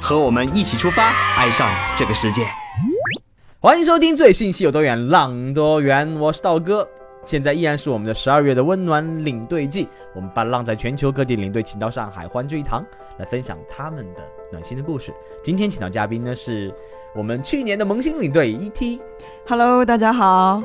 [0.00, 2.42] 和我们一起出发，爱上这个世界。
[3.60, 6.88] 欢迎收听最信息有多远浪多远，我是道哥。
[7.24, 12.84] 现在依然是我们的十二月的温暖领队季，我们把浪在全球各地领队请到上海欢聚一堂，
[13.18, 15.12] 来分享他们的暖心的故事。
[15.42, 16.72] 今天请到嘉宾呢是
[17.14, 20.62] 我们去年的萌新领队 ET，Hello，大家好。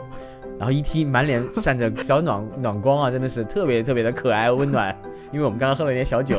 [0.59, 4.95] 然后 ET 满脸闪着小暖暖光啊，真的是特别特别的可爱温暖。
[5.33, 6.37] 因为我们刚刚喝了点小酒。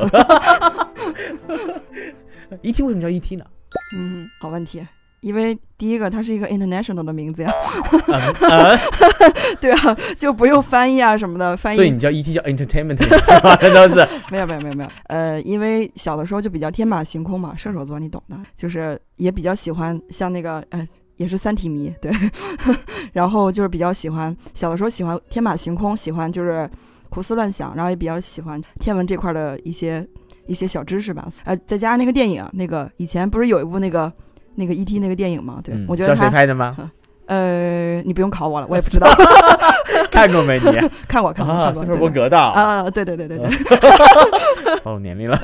[2.63, 3.45] ET 为什么叫 ET 呢？
[3.97, 4.87] 嗯，好问题。
[5.21, 7.51] 因为第一个，它是一个 international 的名字呀，
[8.09, 8.79] 嗯嗯
[9.59, 11.77] 对啊，就不用翻译啊什么的，翻译。
[11.77, 13.57] 所以你叫 ET 叫 entertainment 是吧？
[13.73, 14.07] 都是。
[14.31, 22.13] 没有没有没有没有，呃，因为小的时候就比较天马行空嘛，射手座你懂的，就是也比较喜欢像那个呃，也是三体迷，对，
[23.15, 26.69] 然后就是比较喜欢小的时候喜欢天马行空，喜欢就是
[27.09, 30.07] 胡思乱想，然后也比较喜欢天文这块的一些
[30.47, 34.13] 一些小知识吧，呃，再加上那个电影，那个以前不是有一部那个
[34.55, 34.99] 那个 E.T.
[34.99, 36.91] 那个电影吗，对、我觉得叫谁拍的吗？
[37.27, 39.09] 呃，你不用考我了，我也不知道，
[40.13, 40.67] 看过没你？
[41.09, 42.39] 看过看过斯皮尔伯格的。
[42.39, 45.39] 啊，对对对对对，暴露年龄了。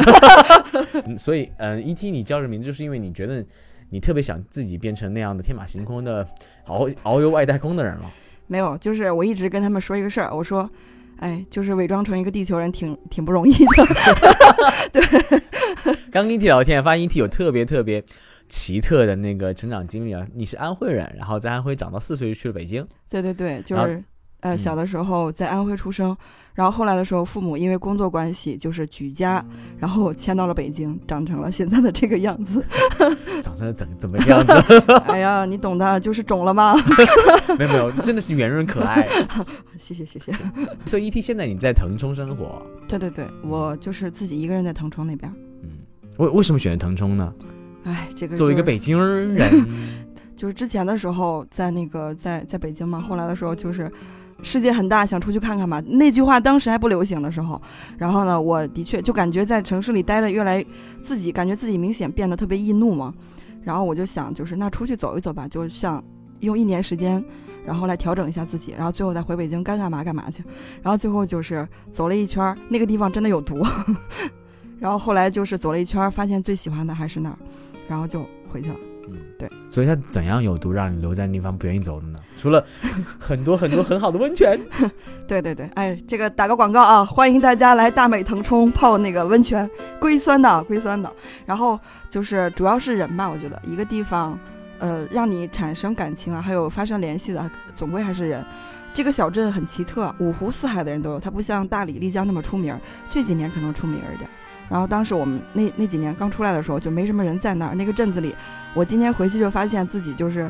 [1.07, 2.11] 嗯所以，嗯，E.T.
[2.11, 3.43] 你叫这名字，就是因为你觉得
[3.89, 6.23] 你特别想自己变成那样的天马行空的
[6.67, 8.11] 遨遨游外太空的人了。
[8.47, 10.69] 没有，就是我一直跟他们说一个事儿，我说，
[11.21, 14.91] 哎，就是伪装成一个地球人挺挺不容易的。
[14.93, 15.03] 对
[16.11, 16.47] 刚跟 E.T.
[16.47, 17.19] 聊天，发现 E.T.
[17.19, 18.03] 有特别特别
[18.49, 20.27] 奇特的那个成长经历啊。
[20.35, 22.87] 你是安徽人，然后在安徽长到四岁就去了北京。
[23.09, 24.03] 对对对，就是
[24.41, 26.17] 呃，嗯小的时候在安徽出生，
[26.55, 29.45] 然后后来的时候，父母因为工作关系就是举家，
[29.79, 32.65] 然后迁到了北京，长成了现在的这个样子。
[33.43, 34.53] 长成了怎怎么样子？
[35.09, 36.75] 哎呀，你懂的，就是肿了吗？
[37.59, 39.07] 没有没有，真的是圆润可爱。
[39.79, 40.33] 谢谢谢谢。
[40.87, 41.23] 所以 E.T.
[41.23, 45.33] 现在你在腾冲生活，对对对，我就是自己一个人在腾冲那边。
[45.63, 45.71] 嗯，
[46.19, 47.33] 为为什么选择腾冲呢？
[47.85, 48.99] 哎，这个就是作为一个北京
[49.35, 49.67] 人，
[50.37, 53.91] 就是之前的时候在那个在在北京嘛，后来的时候就是
[54.43, 55.81] 世界很大，想出去看看嘛。
[55.87, 57.61] 那句话当时还不流行的时候，
[57.99, 60.65] 然后呢，我的确就感觉在城市里待的越来
[61.03, 63.13] 自己感觉自己明显变得特别易怒嘛。
[63.63, 66.03] 然后我就想，就是那出去走一走吧，就像
[66.41, 67.23] 用一年时间，
[67.67, 70.43] 然后来调整一下自己，然后最后再回北京该干嘛干嘛去。
[70.83, 73.63] 然后最后就是走了一圈，那个地方真的有毒。
[74.81, 77.37] 然后后来就是走了一圈，发现最喜欢的还是那儿，
[77.87, 78.77] 然后就回去了。
[79.11, 79.49] 嗯，对。
[79.69, 82.19] 所以它怎样有毒，让你留在那地方不愿意走的呢？
[82.37, 82.65] 除了
[83.19, 84.59] 很多很多很好的温泉，
[85.29, 89.69] 对对对，哎，这个打个广告啊，欢迎大家来大美腾冲泡那个温泉，
[90.01, 91.13] 硅酸的，硅酸的。
[91.45, 91.79] 然后
[92.09, 94.39] 就是主要是人吧，我觉得一个地方，
[94.79, 98.45] 呃，让你产生感情啊，还有发生联系的，总归还是人。
[98.93, 104.33] 这个小镇很奇特，五湖四海的人都有，它不像大理、丽江那么出名儿，这几年可能出名儿一点儿。
[104.71, 107.75] 然后当时我们那那几年刚出来的时候，就没什么人在那儿。
[107.75, 108.35] 那个镇子里，
[108.73, 110.49] 我今天回去就发现自己就是，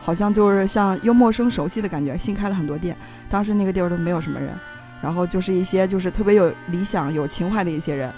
[0.00, 2.16] 好像就是像又陌生熟悉的感觉。
[2.16, 2.96] 新开了很多店，
[3.28, 4.54] 当时那个地儿都没有什么人，
[5.02, 8.10] 然后就是一些就是特别有理想、有情怀的一些人，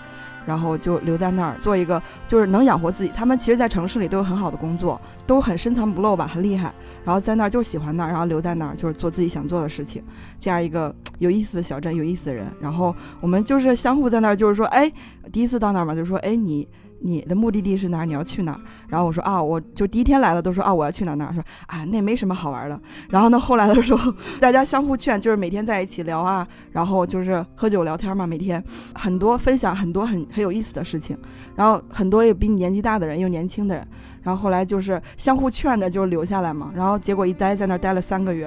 [0.47, 3.11] 然后就留在那儿做一个就是能养活自己。
[3.15, 6.73] 他们其实，在城市里都有很好的工作，都很深藏不露吧，很厉害。
[7.05, 10.03] 然后在那儿就喜欢那儿，然后留在那儿就是做自己想做的事情，
[10.39, 12.47] 这样一个有意思的小镇，有意思的人。
[12.61, 14.93] 然后我们就是相互在那儿，就是说，哎，
[15.33, 16.69] 第一次到那儿嘛，就是说，哎，你
[17.03, 18.05] 你的目的地是哪儿？
[18.05, 18.61] 你要去哪儿？
[18.89, 21.33] 然后我说啊，我就第一天来了，都说啊，我要去哪儿哪儿。
[21.33, 22.81] 说啊，那没什么好玩的。
[23.09, 28.63] 然后呢，后来的时候，大家相互劝，就是每天在一起聊啊，然后就是喝酒聊天嘛，每天
[28.95, 31.17] 很多分享很多很很有意思的事情。
[31.57, 33.87] 然后很多也比你年纪大的人，又年轻的人。
[34.23, 36.71] 然后后来就是相互劝着，就留下来嘛。
[36.75, 38.47] 然后结果一待在那儿待了三个月，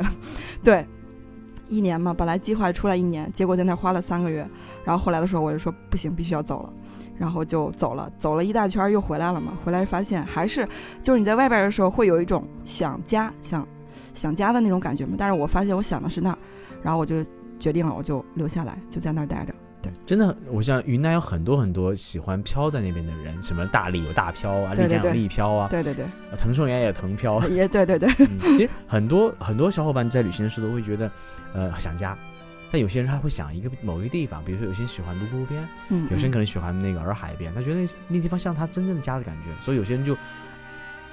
[0.63, 0.85] 对，
[1.67, 4.47] 一年嘛，本来计划出来一年，结果在那儿花了三个月。
[4.83, 6.73] 然后后来的时候，我就说不行，必须要走了。
[7.17, 9.53] 然后就走了，走了一大圈又回来了嘛。
[9.63, 10.67] 回来发现还是
[11.01, 13.67] 就是你在外边的时候会有一种想家、想
[14.13, 15.15] 想家的那种感觉嘛。
[15.17, 16.37] 但是我发现我想的是那儿，
[16.81, 17.23] 然后我就
[17.59, 19.53] 决定了，我就留下来，就在那儿待着。
[19.81, 27.45] 对真的，我想云南有很多很多喜欢飘在那边的人，什么大理有大飘啊，丽江有丽飘啊，对对对，啊腾冲原来也腾漂。
[27.49, 31.11] 也对对对，嗯，其实很多很多小伙伴在旅行的时候都会觉得，
[31.53, 32.17] 呃，想家。
[32.71, 40.17] 但有些人他会想一个某一个地方，比如说有些人喜欢泸沽边，嗯，有些人可能能喜欢那个洱海边，他觉得那地方像他真正的家的感觉，所以有些人就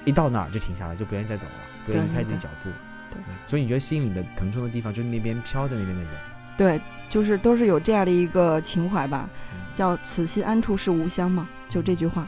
[0.07, 1.53] 一到那儿就停下来，就不愿意再走了，
[1.85, 2.71] 不愿意移开自己脚步。
[3.11, 6.13] 对嗯所以你觉得吸引你的腾冲的地方，就是那边飘在那边的人。
[6.57, 12.27] 对，就是都是有这样的一个情怀吧，嗯叫“此心安处是吾乡”嘛，就这句话。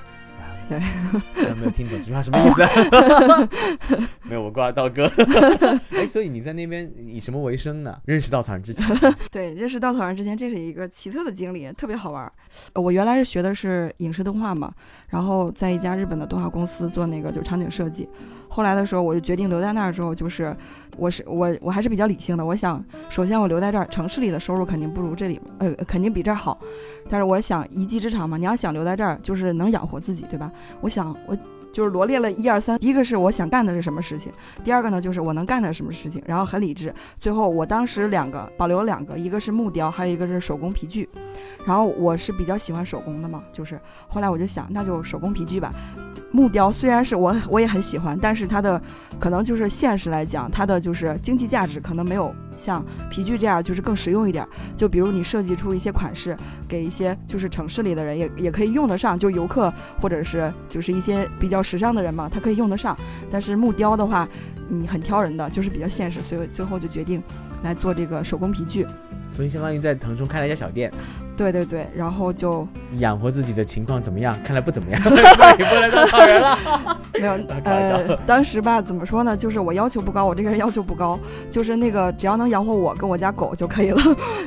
[1.35, 3.99] 对对，没有听懂这句话什么意思？
[4.23, 5.11] 没有，我挂道哥。
[5.95, 7.99] 哎，所以你在那边以什么为生呢？
[8.07, 8.87] 认识稻草人之前，
[9.31, 12.31] 对，认识稻草人之前，这是一个奇特的经历，特别好玩
[12.75, 14.73] 我原来是学的是影视动画嘛，
[15.09, 18.09] 然后在一家日本的动画公司做那个就场景设计。
[18.53, 20.55] 后来的时候，我就决定留在那儿之后，就是
[20.99, 22.45] 我是我我还是比较理性的。
[22.45, 26.59] 我想，首先我留在这儿，城市里的收入肯定不如这里，呃，肯定比这儿好。
[27.09, 30.53] 但是我想一技之长嘛，你要想留在这儿，就是能养活自己，对吧？
[30.83, 31.37] 我想我。
[31.73, 34.31] 就是罗列了一二三，第一个是我想干的是什么事情，
[34.63, 41.09] 第二个呢就是我能干的什么事情，然后很理智，最后我当时两个保留了两个，一个是木雕，还有一个是手工皮具。
[41.65, 43.79] 然后我是比较喜欢手工的嘛，就是
[44.09, 45.71] 后来我就想，那就手工皮具吧。
[46.33, 48.81] 木雕虽然是我我也很喜欢，但是它的
[49.21, 54.47] 可能就是现实来讲，它的就是经济价值可能没有像皮具这样就是更实用一点。
[54.77, 56.37] 就比如你设计出一些款式，
[56.69, 62.97] 给一些就是城市里的人也也可以用得上，就游客或者是就是一些比较时尚的人嘛，他可以用得上。
[63.31, 64.29] 但是木雕的话，
[64.75, 67.23] 你很挑人的，就是比较现实，所以最后就决定
[67.63, 68.87] 来做这个手工皮具。
[69.31, 70.93] 所以相当于在腾冲开了一家小店，
[71.39, 74.37] 对对对，然后就养活自己的情况怎么样？
[74.45, 75.01] 看来不怎么样，
[75.39, 76.59] 卖不来稻草人了。
[77.19, 77.33] 没有
[77.65, 79.35] 呃，当时吧，怎么说呢？
[79.35, 81.19] 就是我要求不高，我这个人要求不高，
[81.51, 84.03] 就是那个只要能养活我跟我家狗就可以了。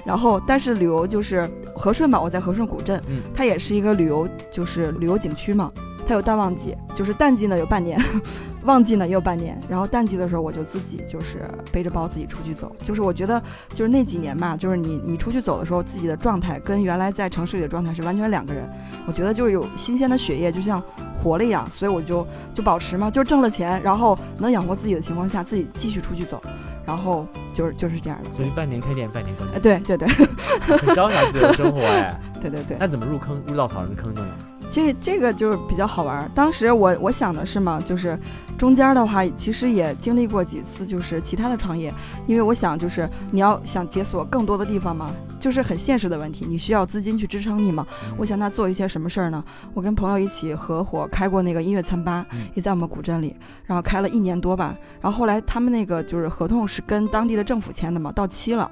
[0.06, 5.72] 然后，但是旅游就是和顺嘛，我在和顺古镇，嗯它也是一个旅游，就是旅游景区嘛。
[6.08, 8.00] 它有淡旺季，就是淡季呢有半年，
[8.64, 9.60] 旺季呢也有半年。
[9.68, 12.76] 然后淡季的时候，我就自己就是背着包自己出去走。
[12.84, 13.42] 就是我觉得，
[13.74, 18.70] 就是那几年吧，就是你你出去走的时候，自己的状态跟原来在城市里的状态是完全两个人。
[19.08, 20.82] 我觉得就是有新鲜的血液，就像
[21.24, 26.42] 活了一样，所以我就就保持嘛，就挣了钱，然后能养活自己的情况下，自己继续出去走，
[26.86, 28.32] 然后就是就是这样的。
[28.32, 30.26] 所以半年开店，半年关哎，店，对对对
[30.78, 32.20] 很潇洒自由的生活哎。
[32.42, 34.28] 对对对，那怎么入坑入稻草人的坑的呢？
[34.76, 36.30] 这这个就是比较好玩儿。
[36.36, 38.20] 当时我我想的是嘛，就是
[38.58, 41.94] 中间的话，其实也经历过几次就是其他的创业，
[42.28, 47.88] 因为我想就是你要想解锁更多的地方嘛，就是很现实的问题，你需要资金去支撑你嘛。
[48.18, 49.42] 我想那做一些什么事儿呢？
[49.74, 53.34] 我跟朋友一起合伙开过那个音乐餐吧嗯，也在我们古镇里，
[53.64, 54.76] 然后开了一年多吧。
[55.00, 58.70] 然后后来他们那个就是合同是跟当地的政府签的嘛，到期了。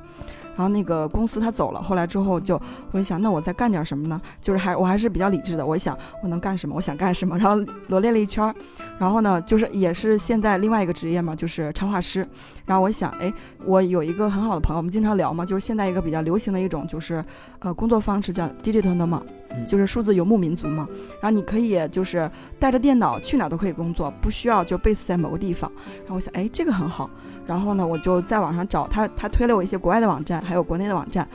[0.55, 2.59] 然后那个公司他走了，后来之后就
[2.91, 4.21] 我就想，那我再干点什么呢？
[4.41, 8.53] 就是还我还是比较理智的，我想我能干什么，我想干什么，然后罗列了一圈儿，
[8.99, 12.27] 然后呢，就是也是现在另外一个职业嘛，就是插画师。
[12.65, 13.33] 然后我想，哎，
[13.65, 17.23] 我有一个很好的朋友，我们经常聊嘛，就是现在一个比较流行的一种就是
[17.59, 20.87] 呃工作方式叫 digital nomad，嗯就是数字游牧民族嘛。
[21.19, 22.29] 然后你可以就是
[22.59, 25.71] 带着电脑去哪儿都可以工作，不需要就 base 在某个地方。
[26.01, 27.09] 然后我想，哎，这个很好。
[27.45, 31.27] 然后呢，我就在网上找他，他推了我一些国外的网站，还有国内的网站。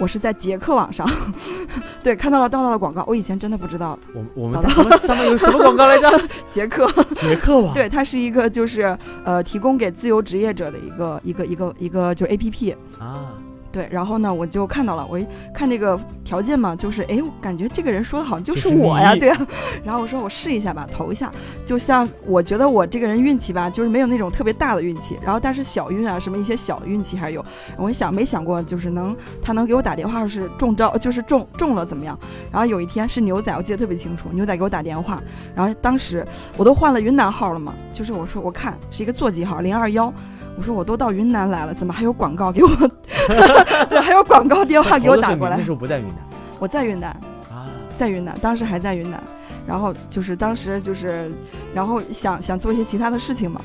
[0.00, 1.06] 我是在捷克网上，
[2.02, 3.04] 对，看到了道道的广告。
[3.06, 6.10] 我以前真的不知道我我们在什么上面有什么广告来着？
[6.50, 7.74] 捷克，捷克网。
[7.74, 12.74] 对，它是一个就是呃提供给自由职业者的一个一个一个一个就是 A P P。
[12.98, 13.34] 啊，
[13.72, 19.46] 对，然后呢，我就看到了，我一看这个条件嘛，就是哎，我感觉这个人说的好像就就是是我呀，对啊。
[19.82, 21.32] 然后我说我试一下吧，投一下。
[21.64, 27.44] 就像我觉得我这个人运气吧，就是没有那种特别大的运气，然后但是小运啊，什么一些小的运气还是有。
[27.78, 32.18] 我一想没想过就是能他能给我打电话是中招，就是中中了怎么样？
[32.50, 35.22] 然后有一天是牛仔，我记得特别清楚，牛仔给我打电话，
[35.54, 36.26] 然后当时
[36.58, 40.12] 我都换了云南号了嘛，就是我说我看是一个座机号零二幺。
[40.56, 42.68] 我说我都到云南来了，怎么还有广告给我？
[43.88, 45.64] 对，还有广告电话给我打过来那。
[45.64, 46.16] 时候不在云南
[46.58, 47.10] 我在云南，
[47.50, 47.66] 啊，
[47.96, 49.22] 在云南，当时还在云南，
[49.66, 51.30] 然后就是当时就是，
[51.74, 53.60] 然后想想做一些其他的事情嘛，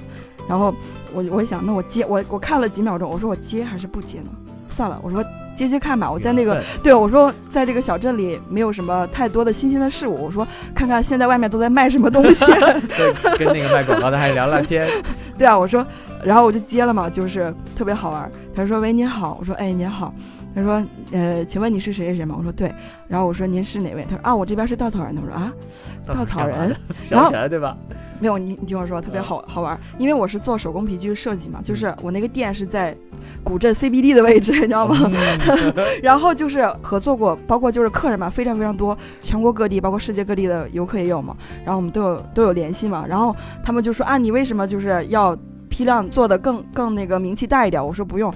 [0.48, 0.74] 然后
[1.13, 4.29] 我我想，那我接我我看了几秒钟，我说我接还是不接呢？
[4.70, 5.24] 算了，我说
[5.56, 6.12] 接接看吧。
[6.12, 12.46] 我在那个对我说，在这个小镇里没有什么太多的新鲜的事物，我说看看现在外面都在卖什么东西。
[12.96, 14.88] 对跟那个卖广告的还聊聊天，
[15.38, 15.86] 对啊，我说，
[16.24, 18.29] 然后我就接了嘛，就是特别好玩。
[18.56, 20.13] 他说：“喂，您好。”我说：“哎，您好。”
[20.57, 22.73] 他说：“呃，请问你是谁谁谁吗？”我说：“对。”
[23.07, 25.53] 然后我说：“您是哪位？”他说：“啊，我这边是稻草人的。”我说：“啊，
[26.05, 27.77] 稻草人 想起来对吧？
[28.19, 32.95] 没有，你你听我说，特别好好玩儿，因为我是做手工皮具设计嘛，就是我那个店是在
[33.43, 34.97] 古镇 CBD 的位置，你知道吗？
[35.05, 41.37] 嗯 然后就是合作过，包括就是客人嘛，非常非常多，全国各地，包括世界各地的游客也有嘛。
[41.63, 43.05] 然后我们都有都有联系嘛。
[43.07, 45.37] 然后他们就说啊，你为什么就是要
[45.69, 47.85] 批量做的更更那个名气大一点？
[47.85, 48.33] 我说不用。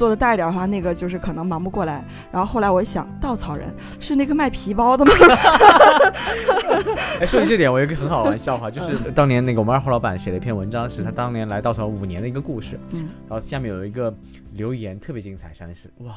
[0.00, 2.02] 做的大一点的话，那个就是可能忙不过来。
[2.32, 5.12] 然后后来我一想，稻草人是那个卖皮包的吗？
[7.20, 12.80] 哎，说起这点，我有一个很好玩笑话， 就是当年那个我们二号老板写了一篇文章，是他当年来稻草人五年的一个故事。
[12.94, 14.14] 嗯，然后下面有一个
[14.54, 16.14] 留言特别精彩，上面是哇。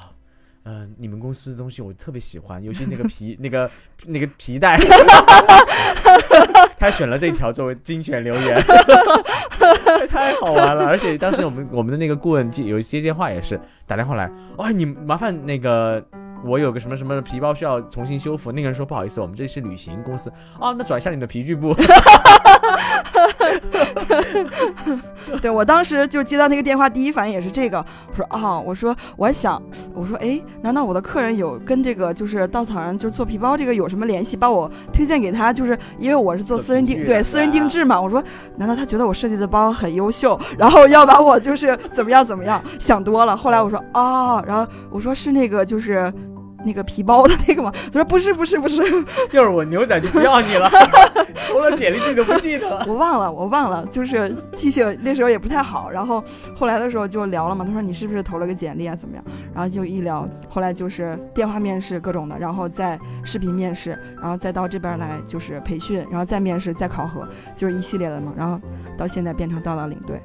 [0.66, 3.70] 嗯、你们公司的东西我特别喜欢，尤其那个皮 那个
[4.06, 4.80] 那个皮带，
[6.80, 8.64] 他选了这条作为精选留言，
[10.10, 10.86] 太好玩了。
[10.86, 16.04] 而且当时我们我们的那个顾问接有接电话也是打电话来，哇，你麻烦那个
[16.46, 21.76] 我有个什么什么皮包需要重新修复，那个人说不好意思，我们这是旅行公司啊，那转一下你的皮具部。
[25.42, 27.84] 对我当时就接到那个电话，第一反应也是这个。
[28.10, 29.62] 我说啊，我说我还想，
[29.94, 34.36] 我说哎，难道我的客人有跟这个就是稻草人就是做皮包这个有什么联系？
[34.36, 38.00] 把我推荐给他，就是因为我是做做私人定对私人定制嘛。
[38.00, 38.24] 我说
[38.58, 42.62] 难道他觉得我设计的包很优秀， 然后要把我就是怎么样怎么样？
[42.80, 43.36] 想多了。
[43.36, 46.12] 后来我说啊，然后我说是那个就是。
[46.64, 47.72] 那个皮包的那个吗？
[47.92, 48.82] 他说不是不是不是，
[49.32, 50.70] 要 是我牛仔就不要你了，
[51.50, 52.86] 投了简历自己都不记得了。
[52.88, 55.90] 我忘了，我忘了，就是记性那时候也不太好。
[55.90, 56.24] 然后
[56.56, 59.24] 后来的时候就聊了嘛，他说你是不是投了个简历啊，怎么样？
[59.54, 68.32] 然后就一聊，后来就是电话面试各种的，然后再视频面试，然后再到这边来就是培训，然后再面试，再考核，就是一系列的嘛。
[68.36, 68.60] 然后
[68.98, 70.22] 到现在变成道道领队。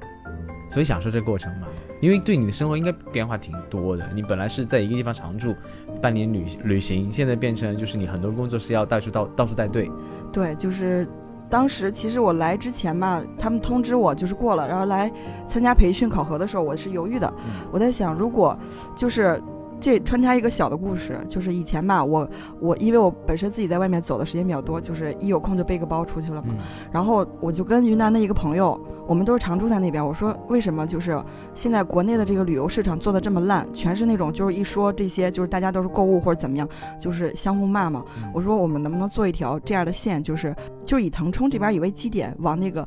[0.68, 1.66] 所以享受这个过程嘛，
[2.00, 4.08] 因为对你的生活应该变化挺多的。
[4.14, 5.54] 你本来是在一个地方常住，
[6.00, 9.90] 半年旅旅行，现在变成就是你很多工作是要到处到到处带队。
[10.32, 11.08] 对，就是
[11.48, 15.10] 当时其实我来之前嘛，他们通知我就是过了，然后来
[15.46, 17.32] 参加培训考核的时候，我是犹豫的。
[17.46, 18.56] 嗯我在想，如果
[18.94, 19.42] 就是
[19.80, 22.28] 这穿插一个小的故事，就是以前吧，我
[22.60, 26.48] 我因为我本身自己在外面走的时间比较多，就是一有空就背个包出去了嘛。
[26.50, 26.56] 嗯
[26.90, 30.04] 然后我就跟云南的一个朋友，我们都是常住在那边。
[30.04, 31.22] 我说为什么就是
[31.54, 36.68] 现在国内的这个旅游市场做的这么烂，全是那种就是一说这些就是大家都是购物或者怎么样，
[36.98, 38.04] 就是相互骂嘛。
[38.16, 40.54] 嗯我说我们能不能做一条这样的线，就是
[40.84, 42.86] 就以腾冲这边以为基点往那个。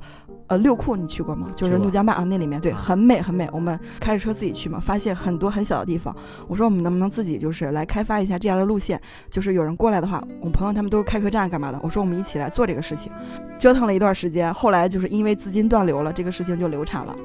[0.51, 1.47] 呃，六库你去过吗？
[1.55, 3.47] 就是怒江坝啊，那里面对，啊很美很美。
[3.53, 6.13] 我们开着车自己去嘛，发现很多很小的地方。
[6.45, 8.99] 我说我们能不能自己就是来开发一下这样的路线？
[9.29, 11.79] 就是有人过来的话，我朋友他们都是开客栈干嘛的？
[11.81, 13.09] 我说我们一起来做这个事情。
[13.57, 17.15] 折腾了一段时间，后来就是因为资金断流了，这个事情就流产了。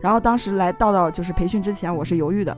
[0.00, 2.56] 然后当时来到到就是培训之前，我是犹豫的，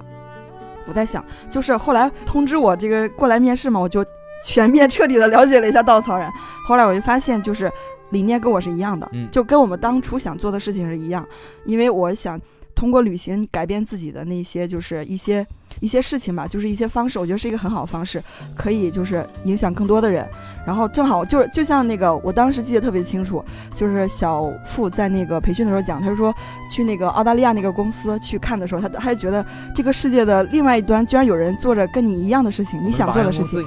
[0.86, 4.04] 我在想，就是后来通知我这个过来面试嘛，我就
[4.44, 6.30] 全面彻底的了解了一下稻草人。
[6.64, 7.70] 后来我就发现，就是
[8.12, 11.26] 理念跟我是一样的，嗯就跟我们当初想做的事情是一样，
[11.64, 12.40] 因为我想。
[12.74, 15.46] 通过旅行改变自己的那些，就是一些
[15.82, 18.22] 一些事情吧，就是一些方式，我觉得是一个很好的方式，
[18.54, 20.26] 可以就是影响更多的人。
[20.64, 26.32] 然后正好就是就像那个，我当时记得特别清楚，就是小付在那个培训的时候讲，他就说
[26.70, 33.60] 去那个澳大利亚那个公司去看的时候，他他就觉得这个世界的另外一端居然有人做着跟你一样的事情，你想做的事情。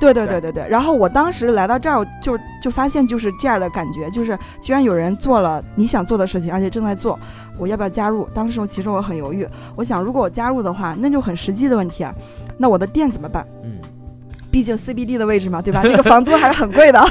[0.00, 0.66] 对对对对对。
[0.70, 7.20] 然后我当时来到这儿，我就就发现就是这样的感觉，就是居然有人做了你想做的事情，而且正在做，
[7.58, 8.28] 我要不要加入？
[8.34, 12.14] 当时我其实我很犹豫，我想如果我加入的话，那就很实际的问题啊，
[12.58, 13.46] 那我的店怎么办？
[13.62, 13.72] 嗯，
[14.50, 15.82] 毕竟 CBD 的位置嘛，对吧？
[15.82, 17.02] 这个房租还是很贵的。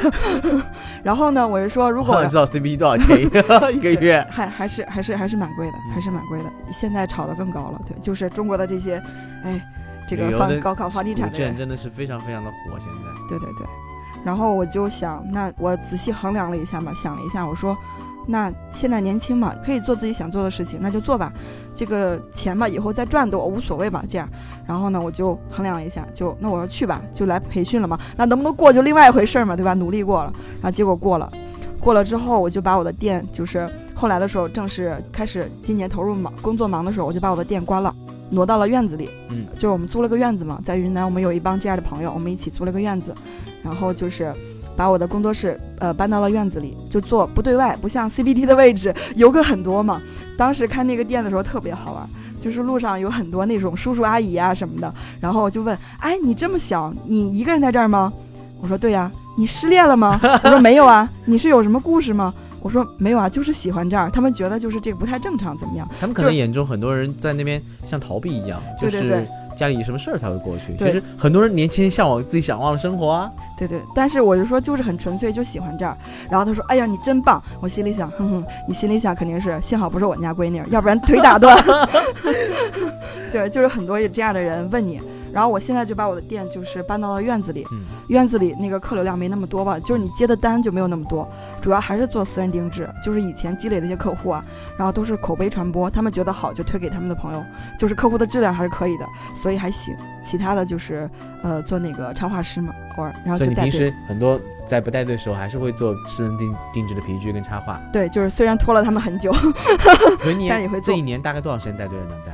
[1.04, 6.46] 然后呢，我就说，如果 我知道 CBD 多少钱一个月， 还还是还是还是蛮贵的，嗯还是蛮贵的。
[6.72, 9.02] 现在炒得更高了，对，就是中国的这些，
[9.44, 9.60] 哎，
[10.08, 13.30] 这个房高考房地产的人，真的是非常非常的火，现在。
[13.30, 13.66] 对对对。
[14.24, 17.76] 然后我就想，那我仔细衡量了一下嘛，想了一下，我说，
[18.32, 21.32] 那现在年轻嘛，可以做自己想做的事情，那就做吧。
[21.76, 24.28] 这个钱嘛，以后再赚多无所谓吧，这样。
[24.66, 28.00] 然后呢，我就衡量了一下，就那我说去吧，就来培训了嘛。
[28.16, 29.74] 那能不能过就另外一回事儿嘛，对吧？
[29.74, 31.32] 努力过了，然后结果过了。
[31.80, 37.94] 过了之后，我就把我的店，就是后来的时候，正式开始今年投入忙工作忙的时候，我就把我的店关了，
[38.30, 39.10] 挪到了院子里。
[39.30, 43.14] 嗯，就是我们租了个院子嘛，在云南，我们有一帮这样的朋友，我们一起租了个院子，
[43.64, 44.32] 然后就是
[44.76, 50.02] 把我的工作室呃搬到了院子里，就做不对外，不像 CBD 的位置游客很多嘛。
[50.38, 52.08] 当时开那个店的时候特别好玩。
[52.42, 58.12] 就是路上有很多那种叔叔阿姨啊什么的，然后我就问，哎，你这么小，你一个人在这儿吗？
[58.60, 60.20] 我说对呀、你失恋了吗？
[60.44, 62.34] 我说没有啊，你是有什么故事吗？
[62.60, 64.10] 我说没有啊，就是喜欢这儿。
[64.10, 65.88] 他们觉得就是这个不太正常，怎么样？
[66.00, 70.76] 他们可能眼中很多人在那边像逃避一样，就是对对对家里有什么事儿才会过去。
[70.78, 73.32] 其实很多人年轻人向往自己想望的生活啊。
[73.58, 75.96] 对对，但是我就说就是很纯粹，就喜欢这儿。
[76.30, 81.56] 然后他说：“哎呀，你真棒！”我心里想，哼哼，你心里想肯定是幸好不是我们家闺女，要不然腿打断。
[83.32, 85.00] 对，就是很多这样的人问你。
[85.34, 91.28] 然后我现在就把我的店就是搬到了院子里，嗯，院子里那个客流量没那么多吧，就是你接的单就没有那么多，
[91.62, 94.44] 主要还是做私人定制，就是以前积累的一些客户啊。
[94.78, 97.46] 然然后都是口碑传播，他们觉得好就推给他们的朋友，
[97.78, 99.06] 就是客户的质量还是可以的，
[99.40, 99.96] 所以还行。
[100.24, 101.08] 其他的就是
[101.44, 103.90] 呃做那个插画师嘛，偶尔然后所以你平就带队。
[103.92, 109.32] 时很多在不带队的时候，还是会做私人定定制的皮具跟插画，对，就是虽然拖了他们很久，
[110.18, 112.16] 所以你 但是也会做这一年大概多少时间带队了呢？
[112.26, 112.32] 在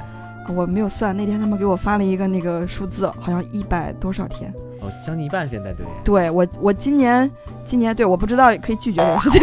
[0.56, 1.16] 我没有算。
[1.16, 4.54] 那天他们给我发了一个那个数字，好像一百多少天。
[4.80, 7.30] 哦，将近一半时间带队耶，对我，我今年
[7.66, 9.42] 今年对我不知道可以拒绝这个事情。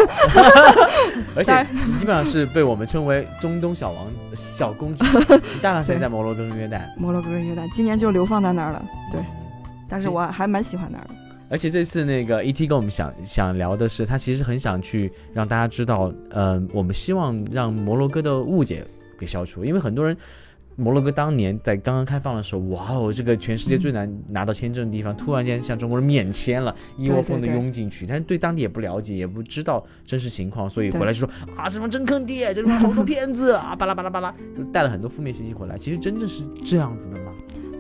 [1.35, 5.05] 而且你基本上是被我们称为中东小王子、小公主，
[5.53, 6.83] 你大量时间在摩洛哥跟约旦。
[6.97, 9.21] 摩洛哥跟约旦今年就流放在那儿了，对，
[9.89, 11.11] 但是是我还蛮喜欢那儿的。
[11.51, 18.87] 而且这次那个 ET 跟我们想想聊的是，他其实很想去让大家知道，呃，我们希望让摩洛哥的误解
[19.19, 20.17] 给消除，因为很多人。
[20.77, 35.79] 摩洛哥当年在刚刚开放的时候，哇哦，这个全世界最难拿到签证的地方，突然间向中国人免签了，一窝蜂的对对涌进去，但是对当地也不了解，也不知道真实情况，所以回来就说啊，这地方真坑爹，这地方好多骗子啊， 巴拉巴拉巴拉，就带了很多负面信息回来。
[35.79, 37.31] 其实真正是这样子的吗？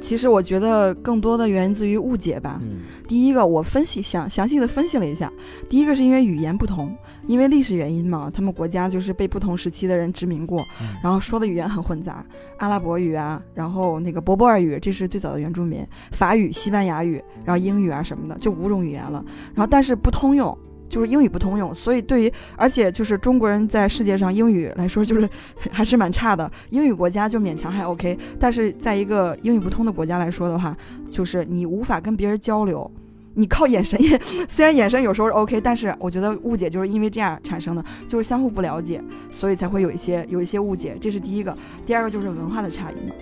[0.00, 2.60] 其实我觉得更多的源自于误解吧。
[2.62, 5.32] 嗯，第一个，我分析详详细的分析了一下，
[5.66, 6.94] 第一个是因为语言不同，
[7.26, 12.24] 因为历史原因嘛，他们国家就是被不同时期的人殖民过，嗯然后说的语言很混杂，
[12.58, 19.24] 阿拉伯语啊，然后那个博波尔语，这是最早的原住民，法语、西班牙语，然后英语啊什么的，就五种语言了。
[19.54, 20.56] 然后但是不通用，
[20.88, 25.28] 就是英语不通用，所以对于而且就是中国人在世界上英语来说就是
[25.70, 30.76] 还是蛮差的，英语国家就勉强还 OK，但是在一个英语不通的国家来说的话，
[31.10, 32.90] 就是你无法跟别人交流。
[33.34, 41.56] 你靠眼神也， 虽然眼神有时候是 OK，但是我觉得误解就是因为这样产生的，就是相互不了解，所以才会有一些有一些误解，这是第一个。
[41.84, 43.14] 第二个就是文化的差异嘛，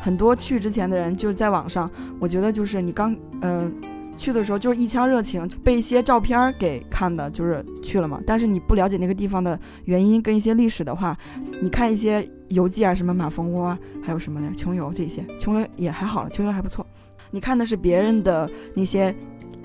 [0.00, 3.72] 很多去之前的人就是在网上，我觉得就是你刚嗯、
[4.16, 8.20] 去的时候就是一腔热情，被一些照片给看的，就是去了嘛。
[8.26, 11.16] 但是你不了解那个地方的原因跟一些历史的话，
[11.62, 14.54] 你看一些游记啊，什么马蜂窝啊，还有什么的？
[14.54, 16.84] 穷游这些，穷游也还好了，穷游还不错。
[17.30, 19.14] 你看的是别人的那些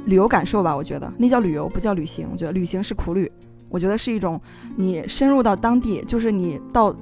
[0.05, 2.27] 旅游感受吧，我觉得那叫旅游，不叫旅行。
[2.31, 3.31] 我觉得旅行是苦旅，
[3.69, 4.39] 我觉得是一种
[4.75, 6.95] 你深入到当地，就是你到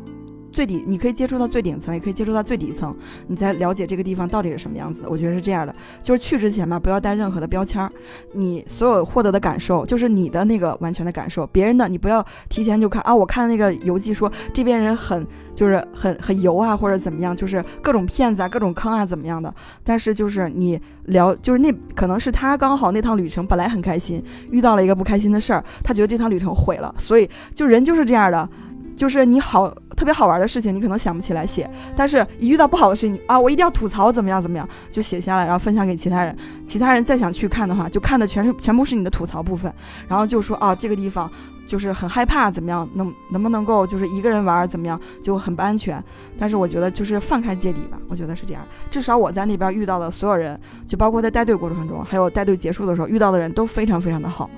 [0.53, 2.95] 最底，你可以接触到最顶层，也可以接触到最底层，
[3.27, 5.03] 你才了解这个地方到底是什么样子。
[5.07, 7.91] 我觉得是这样的，就是去之前吧，不要带任何的标签儿，
[8.33, 13.13] 你所有获得的感受就是你的那个完全的感受，别人的你不要提前就看啊。
[13.13, 19.53] 我看那个游记说这边人很就是很很油啊，或者怎么样，就是各种骗子啊，各种坑啊，怎么样的。
[19.83, 28.47] 但是就是你聊，就是那可能是他刚好那趟旅程本来很开心，遇到了一个不开心的事儿，他觉得这趟旅程毁了，所以就人就是这样的。
[28.95, 36.35] 就是你好特别好玩的事情，你可能想不起来写，但是一遇到不好的事情啊，我一定要吐槽怎么样怎么样，就写下来，然后分享给其他人。
[36.65, 39.71] 其他人再想去看的话，就看的全是全部是你的吐槽部分，
[40.07, 41.29] 然后就说啊这个地方
[41.67, 46.03] 就是很害怕怎么样，能能不能够就是一个人玩怎么样就很不安全。
[46.39, 48.63] 但是我觉得就是放开芥蒂吧，我觉得是这样。
[48.91, 54.49] 至少我在那边遇到的所有人，就包括在带队过程中，还有带队结束的时候遇到的人都非常非常的好。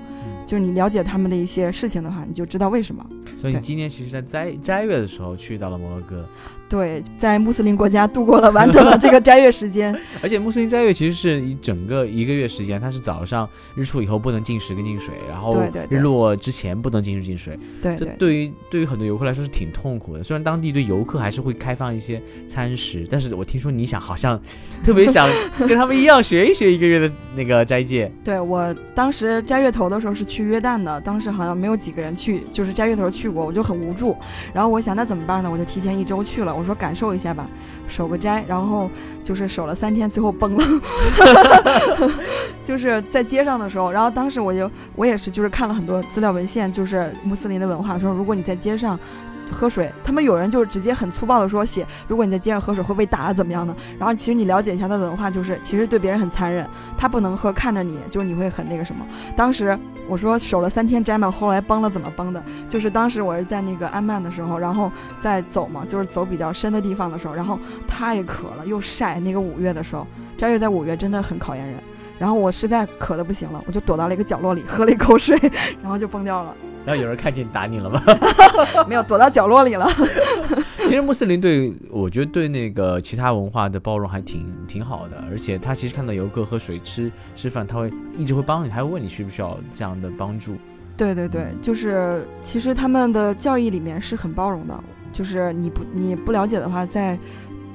[0.46, 3.06] 就是你了解他们的一些事情的话，你就知道为什么。
[3.36, 6.28] 所以你今年其实，在斋斋月的时候去到了摩洛哥，
[6.68, 9.96] 对，在穆斯林国家度过了完整的这个斋月时间。
[10.22, 15.56] 而且穆斯林斋月其实是一整个一个月时间，它是早上日出以后不能进食跟进水，然后
[15.90, 17.58] 日落之前不能进食进水。
[17.82, 20.24] 这对对对于对于很多游客来说是挺痛苦的。
[20.24, 24.40] 虽然当地对游客还是会开放一些餐食，但是我听说你想好像
[24.84, 28.12] 特别想跟他们一样学一学一个月的那个斋戒。
[28.24, 34.18] 对，我当时斋月头的时候是去约旦的，当时好像没有几个人去，就是斋月头去过，我就很无助。
[34.52, 35.52] 然后我想那怎么办呢？
[35.52, 37.48] 我就提前一周去了，我说感受一下吧，
[37.88, 38.90] 守个斋，然后
[39.24, 40.64] 就是守了三天，最后崩了。
[42.64, 49.00] 就是在街上的时候，然后当时我就我也是就是看了很多资料文献，就是穆斯林的文化说，如果你在街上。
[49.52, 53.76] 喝水，他们有人就是直接很粗暴的说写，如果你在街上喝水会被打怎么样的？
[53.98, 59.06] 然后其实你了解一下他的文化，就是其实对别人很残忍，他不能喝，看着你就是你会很那个什么。
[59.36, 59.78] 当时
[60.08, 62.44] 我说守了三天斋嘛，后来崩了怎么崩的？
[62.68, 70.06] 就是当时我是在那个安曼的时候，然后在走嘛，就是走比较深的地方的时候，然后太渴了又晒，那个五月的时候，
[70.38, 71.76] 斋月在五月真的很考验人。
[72.18, 75.38] 然后我实在渴的不行了，我就躲到了一个角落里喝了一口水，
[75.82, 76.56] 然后就崩掉了。
[76.86, 78.02] 然后有人看见打你了吗？
[78.88, 79.88] 没有躲到角落里了。
[80.86, 90.56] 其实穆斯林对我觉得对那个其他文化的包容还挺挺好的，而且他其实看到游客喝水、吃吃饭，他会一直会帮你，还会问你需不需要这样的帮助。
[90.96, 97.18] 对对对，就是其实他们的教义里面是很包容的，就是你不你不了解的话，在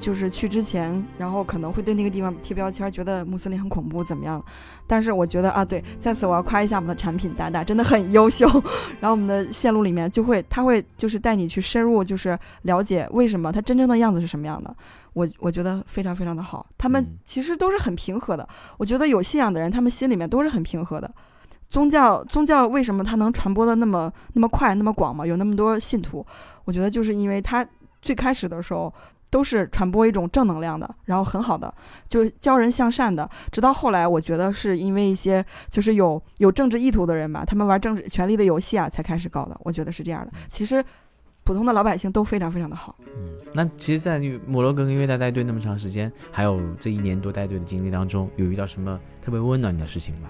[0.00, 4.42] 就是去之前，然后可能会对那个地方贴标签，觉得穆斯林很恐怖怎么样？
[4.86, 8.48] 但是我觉得啊，对，在此我要夸一下我们的产品大大真的很优秀。
[8.98, 14.74] 然后我们的线路里面就会，他会就是带你去深入，就是了解为什么它真正的样子是什么样的。
[15.12, 16.64] 我我觉得非常非常的好。
[16.78, 18.48] 他们嗯其实都是很平和的。
[18.78, 21.08] 我觉得有信仰的人，他们心里面都是很平和的。
[21.68, 25.24] 宗教宗教为什么它能传播的那么那么快那么广嘛？
[25.24, 26.26] 有那么多信徒，
[26.64, 27.64] 我觉得就是因为它
[28.02, 28.92] 最开始的时候
[29.30, 31.72] 都是传播一种正能量的，然后很好的，
[32.08, 33.28] 就是教人向善的。
[33.52, 39.56] 直到后来，我觉得是因为一些就是有有政治意图的人吧，他们玩政治权力的游戏啊，才开始搞的。
[39.62, 40.32] 我觉得是这样的。
[40.48, 40.84] 其实
[41.44, 42.96] 普通的老百姓都非常非常的好。
[43.06, 50.28] 嗯，那其实，在摩洛哥跟约旦带队那么长时间，还有这一年多带队的经历当中，有遇到什么特别温暖你的事情吗？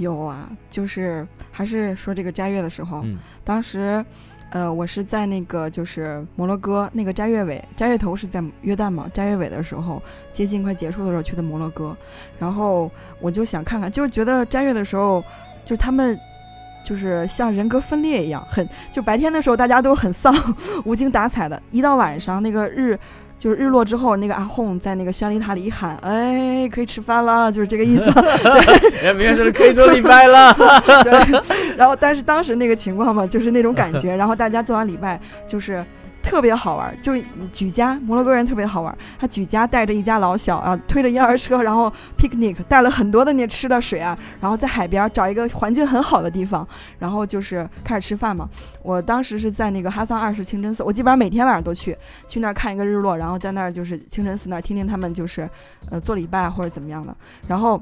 [0.00, 4.04] 有啊，就是还是说这个斋月的时候，嗯当时，
[4.50, 11.96] 呃，我是在那个就是摩洛哥那个斋月尾，斋月头是在约旦嘛，斋月尾的时候接近快结束的时候去的摩洛哥，
[12.38, 15.22] 然后我就想看看，就是觉得斋月的时候，
[15.64, 16.18] 就是他们。
[16.82, 20.34] 就是像人格分裂一样，很就白天的时候大家都很丧，
[20.86, 22.98] 无精打采的，一到晚上那个日
[23.40, 28.04] 就是日落之后，那个阿訇在那个宣礼塔里一喊，哎，可以吃饭了，就是这个意思。
[29.02, 30.54] 人家明天说是可以做礼拜了。
[31.02, 31.40] 对，
[31.76, 35.82] 然后但是当时那个情况嘛，就是那种感觉，然后大家做完礼拜就是。
[36.22, 38.96] 特别好玩，就是举家，摩洛哥人特别好玩。
[39.18, 46.66] 他举家带着一家老小啊，推着婴儿车，然后 picnic 带了很多的那吃的水啊，然后在海边找一个环境很好的地方，
[46.98, 48.48] 然后就是开始吃饭嘛。
[48.82, 51.96] 我当时是在那个哈桑二世清真寺，我基本上每天晚上都去，
[52.28, 55.48] 去那儿看一个日落，然后在那儿就是清真寺那儿听听他们就是
[55.90, 57.14] 呃做礼拜或者怎么样的，
[57.48, 57.80] 然后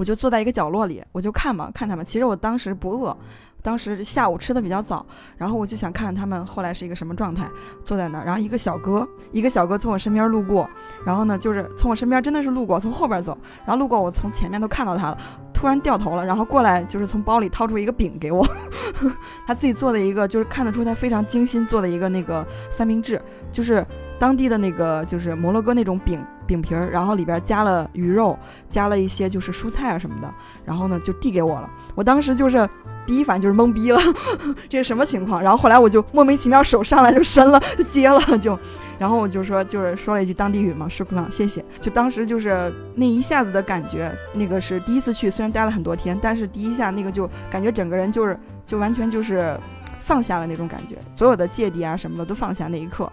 [0.00, 2.02] 我就坐在一个角落里，我就看嘛看他们。
[2.02, 3.14] 其实我当时不饿。
[3.62, 5.04] 当时下午吃的比较早，
[5.36, 7.46] 然后我就想看他们后来是一个什么状态，
[7.84, 8.24] 坐在那儿。
[8.24, 10.66] 然后一个小哥，一个小哥从我身边路过，
[11.04, 13.36] 然后呢，就是从我身边真的是路过，从后边走，
[13.66, 15.18] 然后路过我从前面都看到他了，
[15.52, 18.46] 突然掉头了，然后过来就是从包里掏出一个饼给我，
[19.46, 23.20] 他自己做的一个，就是看得出他非常精心做的一个那个三明治，
[23.52, 23.86] 就是
[24.20, 30.32] 当地的那个就是摩洛哥那种饼饼皮儿，然后里边加了鱼肉，加了一些就是蔬菜啊什么的，
[30.64, 32.68] 然后呢就递给我了，我当时就是。
[33.06, 33.98] 第一反应就是懵逼了，
[34.68, 35.42] 这是什么情况？
[35.42, 38.56] 然后后来我就莫名其妙手上来就伸了，就接了就，
[39.00, 41.64] 然后我就说就是说了一句当地语嘛，，shukran，，谢谢。
[41.80, 49.58] 就当时就是那一下子的感觉，那个是第一次去，虽然待了很多天，但是第一下那个就感觉整个人就是就完全就是
[49.98, 53.10] 放下了那种感觉，所有的芥蒂啊什么的都放下那一刻。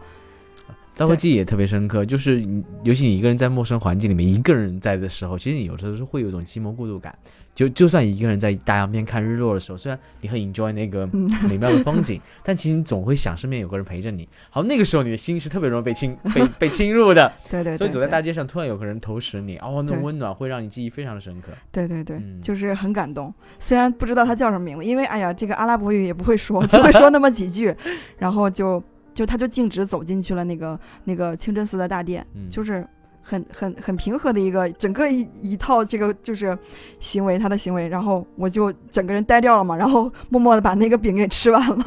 [0.97, 2.41] 当回记忆也特别深刻，就是
[2.83, 7.15] 尤其你一个人在陌生环境里面，一个人在的时候，其实你有时候是会有一种寂寞孤独感。
[7.53, 14.27] 就就算一个人在大洋边看日落的时候，虽然你很 enjoy 那个嗯美妙的风景，但其实你总会想身边有个人陪着你。
[14.51, 17.31] 好，那个时候你的心是特别容易被侵被被侵入的。
[17.49, 21.47] 对对对，所以走在大街上，突然有个人投食你，哦，那种温暖会让你记忆非常的深刻。
[21.71, 23.33] 对对对，嗯就是很感动。
[23.59, 27.75] 虽然不知道他叫什么名字，因为哎呀，这个阿拉伯语也不会说， 只会说那么几句，
[28.19, 28.83] 然后就
[29.17, 32.85] 就他就径直走进去了那个那个清真寺的大殿，嗯就是
[33.23, 36.55] 很很很平和的一个整个一一套这个就是
[36.99, 41.85] 行为，他的行为，然后我就整个人呆掉了嘛，然后默默的把那个饼给吃完了。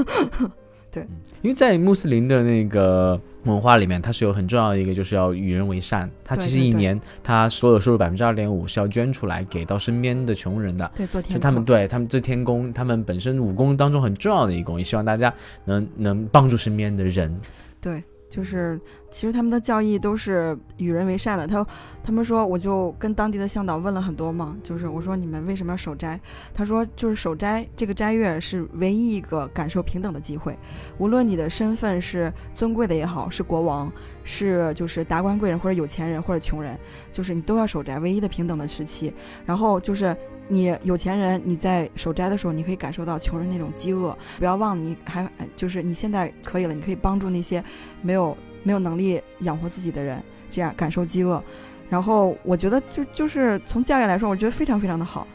[1.42, 6.10] 因为在穆斯林的那个文化里面，它是有很重要的一个，就是要与人为善。
[6.24, 10.90] 他其实对对对一年他所有收入百分之二点五是要捐出来给到身边的穷人的。
[10.96, 15.32] 对，做天就他们对他们这天宫，他们本身武功当中很重要的一功，也希望大家
[15.64, 17.34] 能能帮助身边的人。
[17.80, 21.46] 对，就是其实他们的教义都是与人为善的。
[21.46, 21.66] 他
[22.02, 26.18] 他们说，我就跟当地的向导问了很多嘛，就是我说你们为什么要守斋？
[26.54, 30.56] 他说就是守斋这个斋月是唯一一个感受平等的机会，
[30.96, 33.92] 无论你的身份是尊贵的也好，是国王，
[34.24, 36.78] 是就是达官贵人或者有钱人或者穷人，
[37.12, 39.12] 就是你都要守斋，唯一的平等的时期。
[39.44, 40.16] 然后就是。
[40.52, 44.16] 你有钱人，你在守斋的时候，你可以感受到穷人那种饥饿。
[44.38, 47.62] 不要忘了，你还就是你现在可以了，你可以帮助那些
[48.02, 51.40] 没有没有能力养活自己的人，这样感受饥饿。
[51.88, 55.26] 然后我觉得就就是从教育来说，我觉得非常非常的好。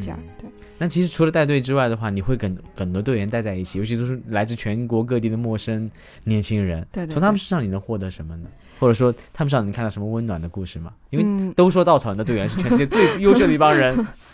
[0.00, 5.90] 这样嗯对，那其实除了带队之外的话，你会跟很多队员待在一起，尤其都是来自全国各地的陌生
[6.22, 6.86] 年轻人。
[6.92, 8.48] 对对从他们身上你能获得什么呢？
[8.78, 10.92] 或者说他们身上能看到什么温暖的故事吗？
[11.10, 14.06] 因为嗯，都说稻草人的队员是全世界最优秀的一帮人。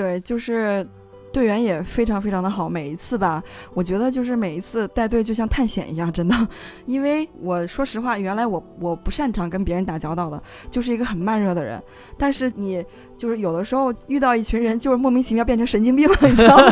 [0.00, 0.86] 对，就是
[1.30, 2.70] 队员也非常非常的好。
[2.70, 3.42] 每一次吧，
[3.74, 6.34] 我觉得就是每一次带队就像探险一样，真的。
[6.86, 11.82] 因为我说实话，原来我我不擅长跟别人打交道的，就是一个很慢热的人。
[12.16, 12.82] 但是你
[13.18, 16.64] 就是有的时候遇到一群人，就是莫名其妙变成神经病了，你知道吗？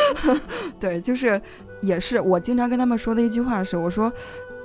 [0.80, 1.38] 对，就是
[1.82, 4.10] 也是我经常跟他们说的一句话是，我说。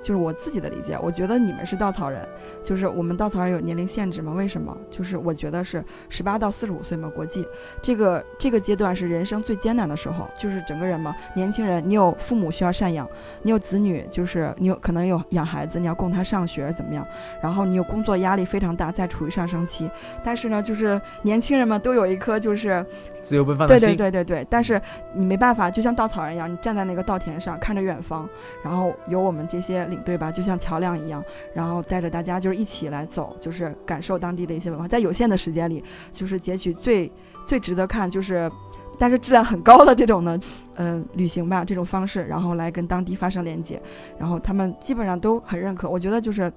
[0.07, 2.25] 就是我自己的理解，我觉得你们是稻草人，
[2.63, 4.31] 就是我们稻草人有年龄限制吗？
[4.31, 4.73] 为什么？
[4.89, 7.45] 就是我觉得是十八到四十五岁嘛，国际
[7.81, 13.05] 这个这个阶段是人生最艰难的时候，就是整个人嘛，年轻人，你有父母需要赡养，
[13.41, 17.05] 你有子女，就是你有可能有养孩子，你要供他上学怎么样？
[17.43, 19.91] 然后你有工作压力非常大，在处于上升期，
[20.23, 22.85] 但是呢，就是年轻人们都有一颗就是
[23.21, 23.89] 自由奔放的对。
[23.89, 24.81] 对对对对，但是
[25.13, 28.25] 你没办法，就像稻草人一样，你站在那个稻田上，看着远方，
[28.63, 35.83] 然后有我们这些领队吧，就像桥梁一样，然后带着大家就是一起来走，就是感受当地的一些文化，在有限的时间里，
[36.13, 37.11] 就是截取最
[37.45, 38.51] 最值得看，就是
[38.99, 40.39] 但是质量很高的这种呢，
[40.75, 43.81] 嗯、旅行吧这种方式，然后来跟当地发生连接，
[44.17, 46.51] 然后他们基本上都很认可，我觉得就是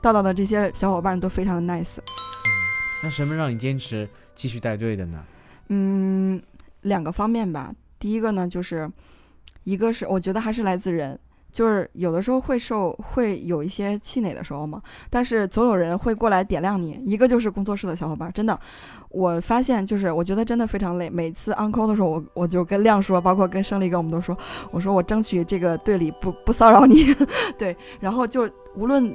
[0.00, 1.98] 道道的这些小伙伴都非常的 nice。
[3.02, 5.24] 那什么让你坚持继续带队的呢？
[5.68, 6.40] 嗯，
[6.82, 7.74] 两个方面吧。
[7.98, 8.90] 第一个呢，就是
[9.64, 11.18] 一个是我觉得还是来自人，
[11.52, 17.00] 就是有的时候会受会有一些气馁的时候嘛，但是总有人会过来点亮你。
[17.04, 18.58] 一个就是工作室的小伙伴，真的，
[19.10, 21.10] 我发现就是我觉得真的非常累。
[21.10, 24.36] 每次 uncle 的时候，我我就跟亮说，包括跟胜利哥，我们都说，
[24.70, 27.14] 我说我争取这个队里不不骚扰你，
[27.58, 29.14] 对，然后就无论。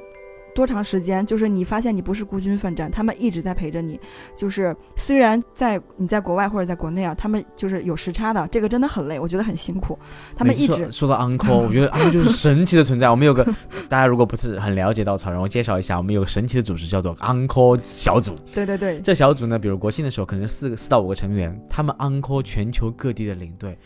[0.56, 1.24] 多长时间？
[1.26, 4.00] 就是你发现你不是孤军奋战，他们一直在陪着你。
[4.34, 9.98] 就是虽然在你在国外或者在国内啊，他们就是有时差的，这个真的很累，我觉得很辛苦。
[10.34, 13.10] 他们一直说说到 uncle，我觉得 uncle 就是神奇的存在。
[13.10, 13.44] 我们有个
[13.88, 18.34] 大家如果不是很了解稻草人，我介绍一下，我们有个神奇的组织叫做 uncle 小组。
[18.54, 23.76] 对对对，这小组呢，比如国庆的时候，可能四个四到五个成员，他们 uncle 全球各地的领队。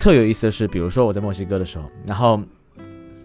[0.00, 2.40] 特有意思的是，比如说我在墨西哥的时候，然后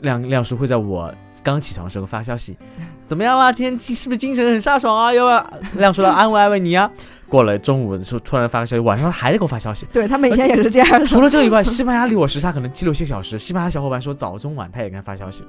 [0.02, 2.58] 亮亮叔会在我刚起床的时候发消息，
[3.06, 3.52] 怎么样啦？
[3.52, 5.12] 今天是不是精神很飒爽啊？
[5.14, 6.90] 要不要亮叔来安慰安慰你啊？
[7.32, 9.88] 过了中午的时候，突然发个消息，晚上他还在给我发消息。
[9.94, 11.08] 对他每天也是这样。
[11.08, 13.40] 除了这个以外，西班牙离我时差可能七六七个小时。
[13.40, 15.46] 西班牙小伙伴说早中晚他也给他发消息。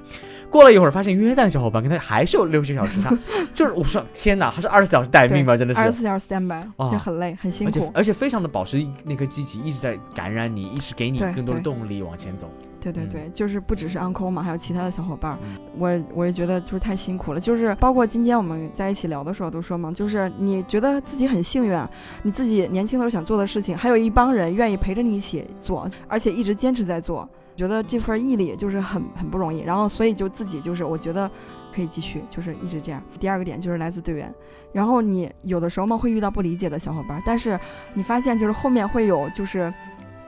[0.49, 3.13] 过了一会儿，发现约旦小伙伴跟他还是有六七个小时差。
[3.53, 5.57] 就是我说天哪，他是二十四小时待命吧？
[5.57, 5.81] 真的是。
[5.81, 7.91] 二十四小时 stand by，啊就很累，很辛而且苦。
[7.93, 12.49] 而且非常的保持那颗积极，一直在感染你，一直给你更多的动力往前走。
[12.57, 15.39] 对对对对，就是不只是 uncle 嘛，还有其他的小伙伴
[15.77, 17.39] 我我也觉得就是太辛苦了。
[17.39, 21.89] 就是包括今天我们在一起聊的时候都说嘛，就是你觉得自己很幸运，啊
[22.23, 29.61] 你自己年轻的时候想做的事情，还有一帮人愿意陪着你一起做，而且一直坚持在做，觉得这份毅力就是很很不容易。
[29.61, 31.29] 然后所以就自己就是我觉得
[31.73, 33.01] 可以继续，就是一直这样。
[33.19, 34.33] 第二个点就是来自队员，
[34.71, 37.57] 然后你有的时候嘛会遇到不理解的小伙伴，但是
[37.93, 39.73] 你发现就是后面会有就是。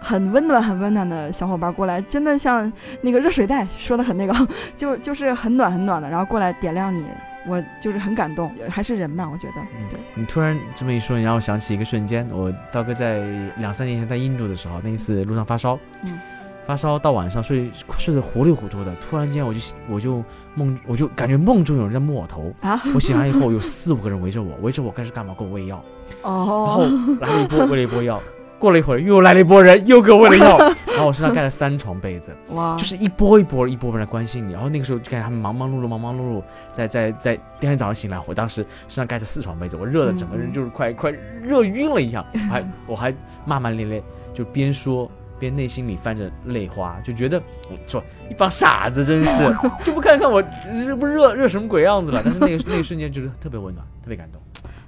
[0.06, 7.04] 很温暖、很温暖的小伙伴过来，真的像那个热水袋，说的很那个， 就就是很暖很暖的，然后过来点亮你，
[7.48, 9.54] 我就是很感动，还是人嘛，我觉得，
[9.90, 13.26] 对，你突然这么一说，你让我想起一个瞬间，我刀哥在
[13.58, 16.20] 两三年前在印度的时候，那一次路上发烧，嗯，
[16.68, 25.36] 发烧到晚上睡睡得糊里糊涂的，突然间我就我就梦我就感觉梦中有人在摸我头，啊，我醒来以后有四五个人围着我，围着我开始干嘛？
[25.38, 25.84] 给我喂药，
[26.22, 26.38] 哦。
[26.40, 28.22] 然后哦，来了一波喂了一波药，
[28.66, 30.58] 过了一会儿又来了一波人，又给我喂了药，
[30.90, 43.14] 然后我身上盖了三床被子，哇，就是一波一波一波人来关心你，然后那个时候就感觉他们忙忙碌碌忙忙碌碌，在在在第二天早上醒来，我当时身上盖着四床被子，我热的整个人就是快快热晕了一样，我 还我还
[43.46, 45.10] 骂骂咧咧，就边说。
[45.38, 47.38] 边内心里泛着泪花，就觉得
[47.70, 48.02] 我说
[48.32, 52.22] 一帮傻子，真是 就不看看我这不热热什么鬼样子了。
[52.24, 54.42] 但是那个那一瞬间就是特别温暖，特别感动。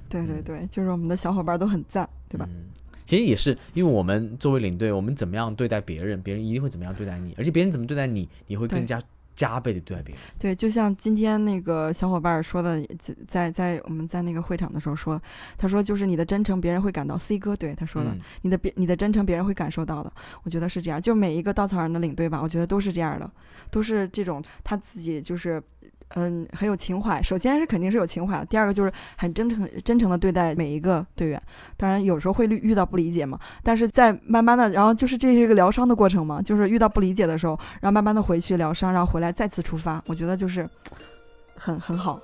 [0.08, 2.48] 对对对，就是我们的小伙伴都很赞，对吧？
[2.48, 2.64] 嗯，
[3.08, 9.00] 其实也是因为我们作为领队，我们怎么样对待别人，别人一定会怎么样对待你，而且别人怎么对待你，你会更加
[9.34, 10.22] 加倍的对待别人。
[10.38, 12.84] 对，就像今天那个小伙伴说的，
[13.26, 15.18] 在在我们在那个会场的时候说，
[15.56, 20.12] 他说就是你的真诚，别人会感到 C 哥对他说的，嗯你的别你的真诚，别人会感受到的。
[20.42, 23.30] 我觉得是这样，就每一个稻草人的领队吧，我觉得都是这样的，
[23.70, 25.62] 都是这种他自己就是。
[26.14, 27.22] 嗯，很有情怀。
[27.22, 31.40] 首先是肯定是有情怀，第二个就是很真诚、真诚的对待每一个队员。
[31.76, 40.02] 当然有时候会遇遇到不理解嘛，但是在慢慢的，然后就是这是一个疗伤的过程嘛，就是遇到不理解的时候，然后慢慢的回去疗伤，然后回来再次出发。
[40.06, 40.68] 我觉得就是
[41.54, 42.18] 很很好。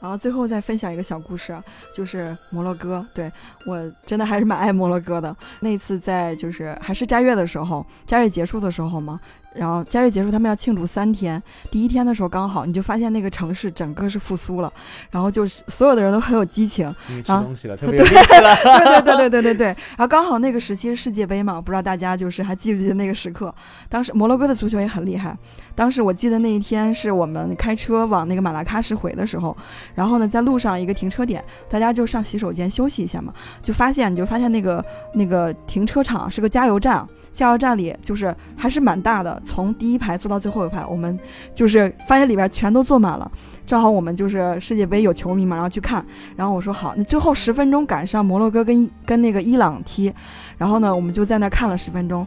[0.00, 1.60] 然后最后再分享一个小故事，
[1.92, 3.30] 就是摩洛哥，对
[3.66, 5.36] 我真的还是蛮爱摩洛哥的。
[5.58, 9.18] 那次在就是还是斋月的时候，斋月结束的时候嘛，
[9.54, 14.72] 然后斋月结束他们要庆祝三天，第一天的时候刚好你就发现那个城市整个是复苏了，
[15.10, 18.54] 然后就是所有的人都很有激情，吃啊东西了，特别有 力气了。
[18.56, 19.66] 对对对对对对对。
[19.66, 23.52] 然后刚好那个时期是世界杯嘛，不知道大家就是还记不记得那个时刻？
[23.88, 25.36] 当时摩洛哥的足球也很厉害。
[25.78, 29.56] 当时我记得那一天是我们开车往那个马拉喀什回的时候，
[29.94, 41.16] 然后呢，在路上一个停车点，大家就上洗手间休息一下嘛，就发现你就发现那个那个停车场是个加油站，加油站里就是还是蛮大的，从第一排坐到最后一排，我们
[41.54, 43.30] 就是发现里边全都坐满了。
[43.64, 46.04] 正好我们就是世界杯有球迷嘛，然后去看。
[46.34, 50.12] 然后我说好，那最后十分钟赶上摩洛哥跟跟那个伊朗踢，
[50.56, 52.26] 然后呢，我们就在那看了十分钟，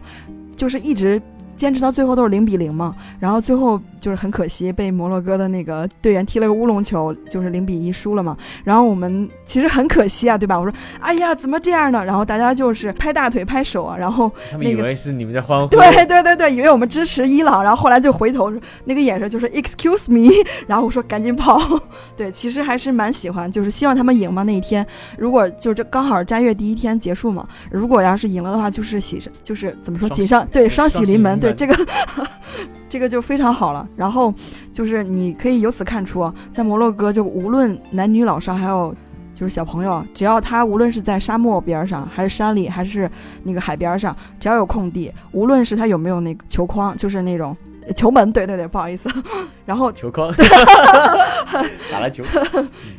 [0.56, 1.22] 就是一直。
[1.62, 8.36] 坚持到最后都是零比零嘛，然后最后就是很可惜被摩洛哥的那个队员踢了个乌龙球，就是零比一输了嘛。
[8.64, 10.58] 然后我们其实很可惜啊，对吧？
[10.58, 12.04] 我说，哎呀，怎么这样呢？
[12.04, 18.52] 然后大家就是拍大腿拍手啊，然后他们以为是你们在欢呼，对对对对，以为我们支持伊朗，然后后来就回头
[18.86, 20.32] 那个眼神就是 excuse me，
[20.66, 21.62] 然后我说赶紧跑。
[22.18, 24.84] 对，其实还是蛮喜欢，就是希望他们赢嘛那一天。
[25.16, 31.51] 如果就这刚好斋月第一天结束嘛，如果要是赢了的话，就是喜就是怎么说锦上对双喜临门对。
[31.54, 31.88] 这个，
[32.90, 33.88] 这个就非常好了。
[33.96, 34.34] 然后
[34.72, 38.94] 就是你可以由此看出，在摩洛哥，就无论男女老少，还有
[39.34, 43.10] 就是小朋友，只要他无论是在沙漠边上，还是山里，还是
[43.44, 47.56] 那个海边上，只要有空地，无论是他有没有那个球框，就是那种
[47.96, 49.10] 球门，对对对，不好意思。
[49.66, 50.34] 然后球框
[51.92, 52.24] 打篮球，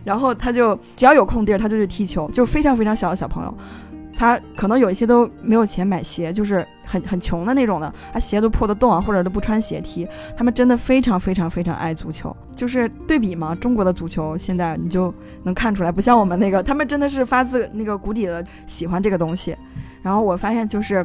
[0.05, 3.55] 然后他就只要有空地儿，他就去踢球，就非常非常小的小朋友。
[4.23, 10.07] 他可能有一些都没有钱买鞋，就是很很穷的那种的，他鞋都破的洞啊，或者都不穿鞋踢。
[10.37, 19.57] 他们真的非常非常非常爱足球，就是对比嘛，中国的足球现在你就能看出来，不像我们那个，他们真的是发自那个谷底的喜欢这个东西。
[20.03, 21.05] 然后我发现就是。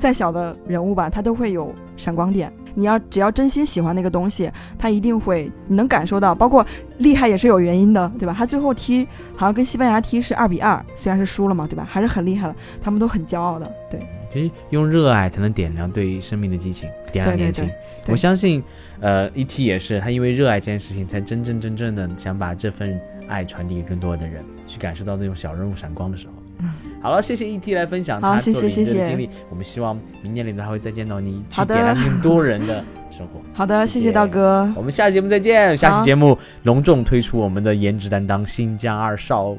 [0.00, 2.52] 再小的人物吧，他都会有闪光点。
[2.74, 6.34] 你要只要真心喜欢那个东西，他一定会，你能感受到。
[6.34, 6.64] 包括
[6.98, 8.34] 厉害也是有原因的，对吧？
[8.36, 11.86] 他最后踢好像跟西班牙踢是二比二，虽然是输了嘛，对吧？
[11.88, 13.72] 还是很厉害的，他们都很骄傲的。
[13.90, 14.00] 对，
[14.30, 17.68] 其实用热爱才能点亮对生命的激情，点亮年轻。
[18.06, 18.62] 我相信，
[19.00, 26.34] 呃，ET 也是他因为热爱这件事情，才真真正正的想把这份爱传递给更多的人，去感受到那种小人物闪光的时候。
[27.00, 29.30] 好了，谢谢 E T 来分享他做领队的经历。
[29.48, 33.40] 我们希望明年领队还会再见到你，去点亮更多人的生活。
[33.54, 34.68] 好的，谢谢道哥。
[34.76, 35.76] 我们下期节目再见。
[35.76, 39.58] 下期节目隆重推出我们的颜值担当新疆二少，呜，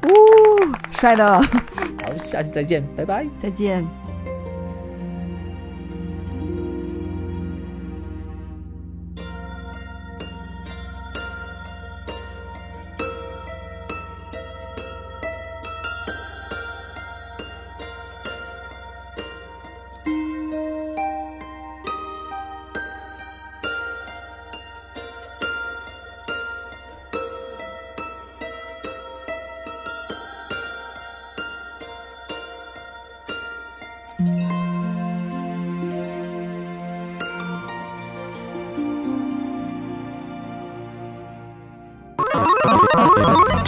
[0.90, 1.40] 帅的。
[1.40, 3.99] 好，下期再见，拜拜，再见。